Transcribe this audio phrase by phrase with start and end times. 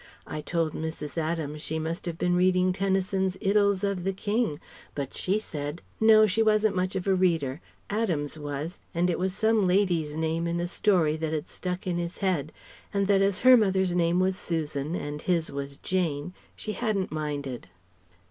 [0.25, 1.15] I told Mrs.
[1.15, 4.59] Adams she must have been reading Tennyson's Idylls of the King;
[4.95, 9.31] but she said 'No, she wasn't much of a reader: Adams was, and it was
[9.35, 12.51] some lady's name in a story that had stuck in his head,
[12.91, 17.67] and that as her mother's name was Susan and his was Jane, she hadn't minded.'"